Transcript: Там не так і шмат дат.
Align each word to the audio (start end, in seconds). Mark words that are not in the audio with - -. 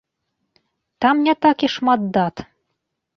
Там 1.05 1.15
не 1.27 1.35
так 1.47 1.57
і 1.67 1.69
шмат 1.75 2.01
дат. 2.17 2.35